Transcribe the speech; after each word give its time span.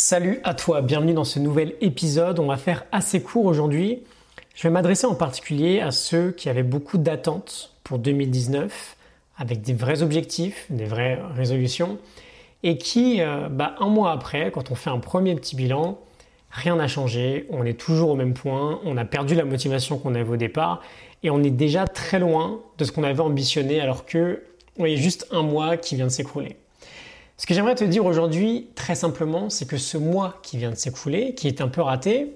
Salut 0.00 0.38
à 0.44 0.54
toi, 0.54 0.80
bienvenue 0.80 1.12
dans 1.12 1.24
ce 1.24 1.40
nouvel 1.40 1.74
épisode. 1.80 2.38
On 2.38 2.46
va 2.46 2.56
faire 2.56 2.84
assez 2.92 3.20
court 3.20 3.46
aujourd'hui. 3.46 4.04
Je 4.54 4.62
vais 4.62 4.70
m'adresser 4.70 5.08
en 5.08 5.16
particulier 5.16 5.80
à 5.80 5.90
ceux 5.90 6.30
qui 6.30 6.48
avaient 6.48 6.62
beaucoup 6.62 6.98
d'attentes 6.98 7.74
pour 7.82 7.98
2019, 7.98 8.96
avec 9.38 9.60
des 9.62 9.72
vrais 9.72 10.04
objectifs, 10.04 10.66
des 10.70 10.84
vraies 10.84 11.18
résolutions, 11.34 11.98
et 12.62 12.78
qui, 12.78 13.20
euh, 13.20 13.48
bah, 13.50 13.74
un 13.80 13.88
mois 13.88 14.12
après, 14.12 14.52
quand 14.52 14.70
on 14.70 14.76
fait 14.76 14.88
un 14.88 15.00
premier 15.00 15.34
petit 15.34 15.56
bilan, 15.56 15.98
rien 16.52 16.76
n'a 16.76 16.86
changé, 16.86 17.48
on 17.50 17.64
est 17.64 17.78
toujours 17.78 18.10
au 18.10 18.16
même 18.16 18.34
point, 18.34 18.80
on 18.84 18.96
a 18.96 19.04
perdu 19.04 19.34
la 19.34 19.44
motivation 19.44 19.98
qu'on 19.98 20.14
avait 20.14 20.30
au 20.30 20.36
départ, 20.36 20.80
et 21.24 21.30
on 21.30 21.42
est 21.42 21.50
déjà 21.50 21.88
très 21.88 22.20
loin 22.20 22.60
de 22.78 22.84
ce 22.84 22.92
qu'on 22.92 23.02
avait 23.02 23.18
ambitionné, 23.18 23.80
alors 23.80 24.06
que, 24.06 24.44
vous 24.76 24.82
voyez, 24.82 24.96
juste 24.96 25.26
un 25.32 25.42
mois 25.42 25.76
qui 25.76 25.96
vient 25.96 26.06
de 26.06 26.12
s'écrouler. 26.12 26.54
Ce 27.38 27.46
que 27.46 27.54
j'aimerais 27.54 27.76
te 27.76 27.84
dire 27.84 28.04
aujourd'hui, 28.04 28.66
très 28.74 28.96
simplement, 28.96 29.48
c'est 29.48 29.64
que 29.64 29.76
ce 29.76 29.96
mois 29.96 30.40
qui 30.42 30.58
vient 30.58 30.70
de 30.70 30.74
s'écouler, 30.74 31.34
qui 31.34 31.46
est 31.46 31.60
un 31.60 31.68
peu 31.68 31.80
raté, 31.80 32.34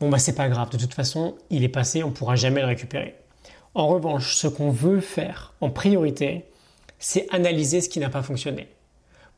bon 0.00 0.10
bah 0.10 0.18
c'est 0.18 0.34
pas 0.34 0.50
grave, 0.50 0.68
de 0.68 0.76
toute 0.76 0.92
façon, 0.92 1.34
il 1.48 1.64
est 1.64 1.70
passé, 1.70 2.02
on 2.02 2.10
pourra 2.10 2.36
jamais 2.36 2.60
le 2.60 2.66
récupérer. 2.66 3.14
En 3.74 3.88
revanche, 3.88 4.36
ce 4.36 4.48
qu'on 4.48 4.70
veut 4.70 5.00
faire 5.00 5.54
en 5.62 5.70
priorité, 5.70 6.44
c'est 6.98 7.26
analyser 7.32 7.80
ce 7.80 7.88
qui 7.88 8.00
n'a 8.00 8.10
pas 8.10 8.22
fonctionné. 8.22 8.68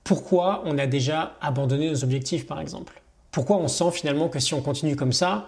Pourquoi 0.02 0.64
on 0.66 0.76
a 0.76 0.88
déjà 0.88 1.36
abandonné 1.40 1.88
nos 1.88 2.02
objectifs, 2.02 2.44
par 2.44 2.60
exemple? 2.60 3.00
Pourquoi 3.30 3.58
on 3.58 3.68
sent 3.68 3.92
finalement 3.92 4.28
que 4.28 4.40
si 4.40 4.54
on 4.54 4.60
continue 4.60 4.96
comme 4.96 5.12
ça, 5.12 5.46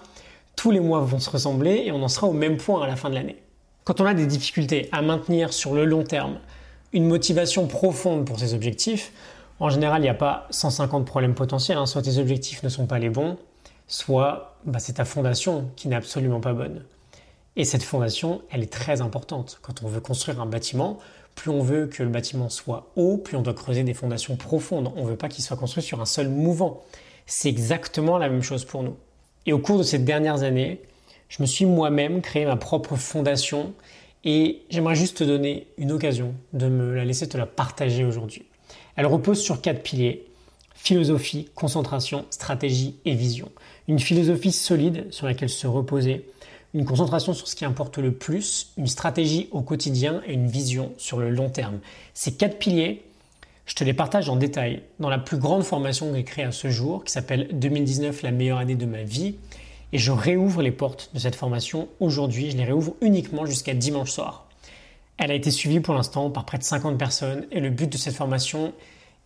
tous 0.55 0.71
les 0.71 0.81
mois 0.81 1.01
vont 1.01 1.19
se 1.19 1.31
ressembler 1.31 1.83
et 1.85 1.91
on 1.91 2.01
en 2.05 2.09
sera 2.09 2.29
au 2.29 2.33
même 2.33 2.59
point 2.59 2.81
à 2.81 2.87
la 2.87 2.95
fin 2.95 3.11
de 3.11 3.17
l'année? 3.17 3.43
Quand 3.83 4.01
on 4.01 4.07
a 4.07 4.15
des 4.15 4.27
difficultés 4.27 4.89
à 4.93 5.03
maintenir 5.03 5.53
sur 5.53 5.75
le 5.75 5.85
long 5.85 6.05
terme 6.05 6.39
une 6.93 7.07
motivation 7.07 7.67
profonde 7.67 8.25
pour 8.25 8.39
ses 8.39 8.55
objectifs, 8.55 9.13
en 9.59 9.71
général, 9.71 10.01
il 10.01 10.05
n'y 10.05 10.11
a 10.11 10.15
pas 10.15 10.47
150 10.51 11.07
problèmes 11.07 11.35
potentiels. 11.35 11.79
Hein. 11.79 11.87
Soit 11.87 12.03
tes 12.03 12.19
objectifs 12.19 12.63
ne 12.63 12.69
sont 12.69 12.87
pas 12.87 12.99
les 12.99 13.09
bons, 13.09 13.39
soit 13.87 14.57
bah, 14.65 14.79
c'est 14.79 14.95
ta 14.95 15.05
fondation 15.05 15.71
qui 15.77 15.89
n'est 15.89 15.97
absolument 15.97 16.41
pas 16.41 16.53
bonne. 16.53 16.85
Et 17.57 17.65
cette 17.65 17.83
fondation, 17.83 18.43
elle 18.51 18.63
est 18.63 18.73
très 18.73 19.01
importante. 19.01 19.59
Quand 19.63 19.83
on 19.83 19.89
veut 19.89 20.01
construire 20.01 20.41
un 20.41 20.47
bâtiment, 20.47 20.99
plus 21.35 21.51
on 21.51 21.63
veut 21.63 21.87
que 21.87 22.03
le 22.03 22.11
bâtiment 22.11 22.51
soit 22.51 22.91
haut, 22.97 23.17
plus 23.17 23.37
on 23.37 23.43
doit 23.43 23.55
creuser 23.55 23.83
des 23.83 23.95
fondations 23.95 24.37
profondes. 24.37 24.93
On 24.95 25.05
ne 25.05 25.09
veut 25.09 25.17
pas 25.17 25.29
qu'il 25.29 25.43
soit 25.43 25.57
construit 25.57 25.83
sur 25.83 26.01
un 26.01 26.07
seul 26.07 26.29
mouvant. 26.29 26.83
C'est 27.25 27.49
exactement 27.49 28.19
la 28.19 28.29
même 28.29 28.43
chose 28.43 28.65
pour 28.65 28.83
nous. 28.83 28.97
Et 29.47 29.53
au 29.53 29.59
cours 29.59 29.79
de 29.79 29.83
ces 29.83 29.99
dernières 29.99 30.43
années, 30.43 30.83
je 31.29 31.41
me 31.43 31.47
suis 31.47 31.65
moi-même 31.65 32.21
créé 32.21 32.45
ma 32.45 32.57
propre 32.57 32.97
fondation 32.97 33.73
et 34.27 34.63
j'aimerais 34.71 34.97
juste 34.97 35.19
te 35.19 35.25
donner 35.25 35.69
une 35.79 35.93
occasion 35.93 36.35
de 36.53 36.67
me 36.67 36.93
la 36.93 37.05
laisser 37.05 37.29
te 37.29 37.39
la 37.39 37.47
partager 37.47 38.05
aujourd'hui. 38.05 38.43
Elle 38.97 39.07
repose 39.07 39.41
sur 39.41 39.61
quatre 39.61 39.83
piliers. 39.83 40.27
Philosophie, 40.75 41.49
concentration, 41.55 42.27
stratégie 42.31 42.97
et 43.05 43.15
vision. 43.15 43.51
Une 43.89 44.01
philosophie 44.01 44.53
solide 44.53 45.07
sur 45.11 45.27
laquelle 45.27 45.49
se 45.49 45.67
reposer, 45.67 46.29
une 46.75 46.85
concentration 46.85 47.35
sur 47.35 47.47
ce 47.47 47.55
qui 47.55 47.65
importe 47.65 47.99
le 47.99 48.13
plus, 48.13 48.73
une 48.77 48.89
stratégie 48.89 49.49
au 49.53 49.63
quotidien 49.63 50.21
et 50.27 50.35
une 50.35 50.49
vision 50.49 50.93
sur 50.99 51.19
le 51.19 51.31
long 51.31 51.49
terme. 51.49 51.79
Ces 52.13 52.35
quatre 52.35 52.59
piliers, 52.59 53.05
je 53.65 53.75
te 53.75 53.85
les 53.85 53.95
partage 53.95 54.29
en 54.29 54.37
détail 54.37 54.83
dans 54.99 55.09
la 55.09 55.19
plus 55.19 55.39
grande 55.39 55.63
formation 55.63 56.11
que 56.11 56.17
j'ai 56.17 56.25
créée 56.25 56.45
à 56.45 56.53
ce 56.53 56.69
jour, 56.69 57.05
qui 57.05 57.13
s'appelle 57.13 57.49
2019, 57.53 58.23
la 58.23 58.33
meilleure 58.33 58.59
année 58.59 58.75
de 58.75 58.87
ma 58.87 59.03
vie, 59.03 59.37
et 59.93 59.99
je 59.99 60.13
réouvre 60.13 60.63
les 60.63 60.71
portes 60.71 61.11
de 61.15 61.19
cette 61.19 61.37
formation 61.37 61.89
aujourd'hui. 62.01 62.51
Je 62.51 62.57
les 62.57 62.65
réouvre 62.65 62.95
uniquement 63.01 63.47
jusqu'à 63.47 63.75
dimanche 63.75 64.11
soir. 64.11 64.47
Elle 65.19 65.31
a 65.31 65.35
été 65.35 65.51
suivie 65.51 65.81
pour 65.81 65.95
l'instant 65.95 66.31
par 66.31 66.45
près 66.45 66.59
de 66.59 66.63
50 66.63 66.99
personnes 66.99 67.47
et 67.51 67.61
le 67.61 67.71
but 67.71 67.91
de 67.91 67.97
cette 67.97 68.15
formation 68.15 68.73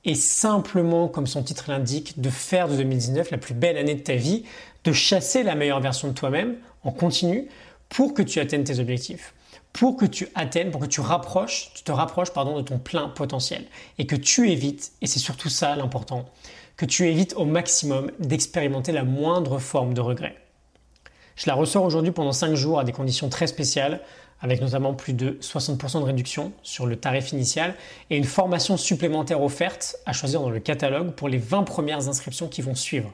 est 0.05 0.14
simplement, 0.14 1.08
comme 1.08 1.27
son 1.27 1.42
titre 1.42 1.64
l'indique, 1.69 2.20
de 2.20 2.31
faire 2.31 2.69
de 2.69 2.77
2019 2.77 3.31
la 3.31 3.38
plus 3.38 3.55
belle 3.55 3.77
année 3.77 3.94
de 3.94 4.00
ta 4.00 4.14
vie, 4.14 4.44
de 4.84 4.92
chasser 4.92 5.42
la 5.42 5.55
meilleure 5.55 5.81
version 5.81 6.08
de 6.08 6.14
toi-même 6.14 6.56
en 6.84 6.91
continu 6.91 7.48
pour 7.88 8.14
que 8.14 8.22
tu 8.22 8.41
atteignes 8.41 8.64
tes 8.64 8.78
objectifs, 8.78 9.34
pour 9.72 9.97
que 9.97 10.06
tu 10.06 10.28
atteignes, 10.34 10.70
pour 10.70 10.81
que 10.81 10.87
tu 10.87 11.00
rapproches, 11.00 11.72
tu 11.75 11.82
te 11.82 11.93
rapproches 11.93 12.31
pardon, 12.31 12.56
de 12.56 12.62
ton 12.62 12.78
plein 12.78 13.09
potentiel 13.09 13.66
et 13.99 14.06
que 14.06 14.16
tu 14.16 14.50
évites, 14.50 14.93
et 15.03 15.06
c'est 15.06 15.19
surtout 15.19 15.50
ça 15.50 15.76
l'important, 15.76 16.26
que 16.76 16.87
tu 16.87 17.06
évites 17.06 17.34
au 17.37 17.44
maximum 17.44 18.10
d'expérimenter 18.20 18.93
la 18.93 19.04
moindre 19.04 19.59
forme 19.59 19.93
de 19.93 20.00
regret. 20.00 20.40
Je 21.37 21.47
la 21.47 21.55
ressors 21.55 21.85
aujourd'hui 21.85 22.13
pendant 22.13 22.33
5 22.33 22.55
jours 22.55 22.79
à 22.79 22.85
des 22.85 22.93
conditions 22.93 23.29
très 23.29 23.47
spéciales, 23.47 24.01
avec 24.41 24.61
notamment 24.61 24.95
plus 24.95 25.13
de 25.13 25.39
60% 25.41 26.01
de 26.01 26.05
réduction 26.05 26.53
sur 26.63 26.87
le 26.87 26.97
tarif 26.97 27.33
initial 27.33 27.75
et 28.09 28.17
une 28.17 28.25
formation 28.25 28.77
supplémentaire 28.77 29.43
offerte 29.43 29.97
à 30.07 30.13
choisir 30.13 30.41
dans 30.41 30.51
le 30.51 30.61
catalogue 30.61 31.13
pour 31.13 31.29
les 31.29 31.39
20 31.39 31.65
premières 31.65 32.09
inscriptions 32.09 32.49
qui 32.49 32.63
vont 32.63 32.75
suivre. 32.75 33.13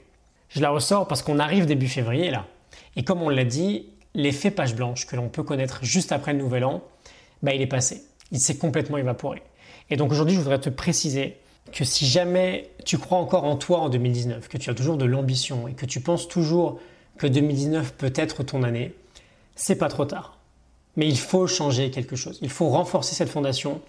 Je 0.49 0.61
la 0.61 0.71
ressors 0.71 1.09
parce 1.09 1.23
qu'on 1.23 1.39
arrive 1.39 1.67
début 1.67 1.89
février 1.89 2.31
là. 2.31 2.47
Et 2.95 3.03
comme 3.03 3.23
on 3.23 3.29
l'a 3.29 3.45
dit, 3.45 3.87
l'effet 4.15 4.51
page 4.51 4.75
blanche 4.75 5.07
que 5.07 5.17
l'on 5.17 5.29
peut 5.29 5.43
connaître 5.43 5.81
juste 5.83 6.13
après 6.13 6.33
le 6.33 6.39
nouvel 6.39 6.65
an, 6.65 6.83
bah, 7.43 7.53
il 7.55 7.61
est 7.61 7.67
passé. 7.67 8.05
Il 8.31 8.41
s'est 8.41 8.57
complètement 8.57 8.97
évaporé. 8.97 9.43
Et 9.91 9.97
donc 9.97 10.13
aujourd'hui, 10.13 10.35
je 10.35 10.41
voudrais 10.41 10.61
te 10.61 10.71
préciser 10.71 11.37
que 11.73 11.85
si 11.85 12.07
jamais 12.07 12.71
tu 12.85 12.99
crois 12.99 13.19
encore 13.19 13.45
en 13.45 13.57
toi 13.57 13.81
en 13.81 13.89
2019, 13.89 14.49
que 14.49 14.59
tu 14.59 14.71
as 14.71 14.75
toujours 14.75 14.97
de 14.97 15.05
l'ambition 15.05 15.67
et 15.69 15.73
que 15.73 15.87
tu 15.87 16.01
penses 16.01 16.29
toujours 16.29 16.81
que 17.19 17.27
2019 17.27 17.95
peut 17.95 18.13
être 18.15 18.43
ton 18.43 18.63
année, 18.63 18.95
c'est 19.55 19.77
pas 19.77 19.89
trop 19.89 20.05
tard. 20.05 20.39
Mais 20.97 21.07
il 21.07 21.19
faut 21.19 21.47
changer 21.47 21.91
quelque 21.91 22.17
chose. 22.17 22.39
Il 22.43 22.51
faut 22.51 22.69
renforcer 22.69 23.15
cette 23.15 23.29
fondation 23.29 23.83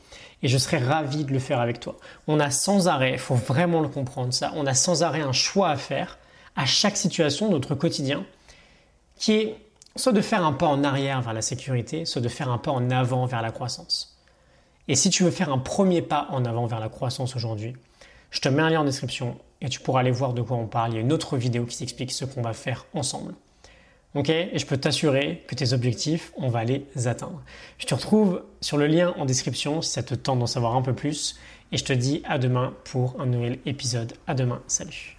et 0.43 0.47
je 0.47 0.57
serais 0.57 0.77
ravi 0.77 1.23
de 1.23 1.31
le 1.31 1.39
faire 1.39 1.61
avec 1.61 1.79
toi. 1.79 1.97
On 2.27 2.39
a 2.39 2.51
sans 2.51 2.87
arrêt, 2.87 3.13
il 3.13 3.19
faut 3.19 3.35
vraiment 3.35 3.81
le 3.81 3.87
comprendre 3.87 4.33
ça, 4.33 4.51
on 4.55 4.65
a 4.65 4.73
sans 4.73 5.03
arrêt 5.03 5.21
un 5.21 5.31
choix 5.31 5.69
à 5.69 5.77
faire 5.77 6.17
à 6.55 6.65
chaque 6.65 6.97
situation 6.97 7.47
de 7.47 7.53
notre 7.53 7.75
quotidien 7.75 8.25
qui 9.15 9.33
est 9.33 9.55
soit 9.95 10.11
de 10.11 10.21
faire 10.21 10.45
un 10.45 10.53
pas 10.53 10.67
en 10.67 10.83
arrière 10.83 11.21
vers 11.21 11.33
la 11.33 11.41
sécurité, 11.41 12.05
soit 12.05 12.21
de 12.21 12.29
faire 12.29 12.49
un 12.49 12.57
pas 12.57 12.71
en 12.71 12.89
avant 12.91 13.25
vers 13.25 13.41
la 13.41 13.51
croissance. 13.51 14.17
Et 14.87 14.95
si 14.95 15.09
tu 15.09 15.23
veux 15.23 15.31
faire 15.31 15.51
un 15.51 15.57
premier 15.57 16.01
pas 16.01 16.27
en 16.29 16.45
avant 16.45 16.65
vers 16.65 16.79
la 16.79 16.89
croissance 16.89 17.35
aujourd'hui, 17.35 17.75
je 18.31 18.39
te 18.39 18.49
mets 18.49 18.61
un 18.61 18.69
lien 18.69 18.81
en 18.81 18.85
description 18.85 19.37
et 19.61 19.69
tu 19.69 19.79
pourras 19.79 20.01
aller 20.01 20.11
voir 20.11 20.33
de 20.33 20.41
quoi 20.41 20.57
on 20.57 20.67
parle. 20.67 20.91
Il 20.91 20.95
y 20.95 20.97
a 20.97 21.01
une 21.01 21.13
autre 21.13 21.37
vidéo 21.37 21.65
qui 21.65 21.77
t'explique 21.77 22.11
ce 22.11 22.25
qu'on 22.25 22.41
va 22.41 22.53
faire 22.53 22.85
ensemble. 22.93 23.33
Ok? 24.15 24.29
Et 24.29 24.57
je 24.57 24.65
peux 24.65 24.77
t'assurer 24.77 25.43
que 25.47 25.55
tes 25.55 25.73
objectifs, 25.73 26.31
on 26.37 26.49
va 26.49 26.63
les 26.63 26.85
atteindre. 27.05 27.41
Je 27.77 27.85
te 27.85 27.93
retrouve 27.93 28.43
sur 28.61 28.77
le 28.77 28.87
lien 28.87 29.13
en 29.17 29.25
description 29.25 29.81
si 29.81 29.91
ça 29.91 30.03
te 30.03 30.15
tente 30.15 30.39
d'en 30.39 30.47
savoir 30.47 30.75
un 30.75 30.81
peu 30.81 30.93
plus. 30.93 31.37
Et 31.71 31.77
je 31.77 31.83
te 31.83 31.93
dis 31.93 32.21
à 32.25 32.37
demain 32.37 32.73
pour 32.85 33.19
un 33.19 33.25
nouvel 33.25 33.59
épisode. 33.65 34.13
À 34.25 34.33
demain. 34.33 34.61
Salut. 34.67 35.16